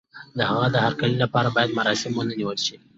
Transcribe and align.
د 0.37 0.39
هغه 0.49 0.67
د 0.73 0.77
هرکلي 0.85 1.17
لپاره 1.23 1.53
بايد 1.55 1.71
مراسم 1.79 2.11
ونه 2.15 2.33
نيول 2.39 2.57
شي. 2.65 2.75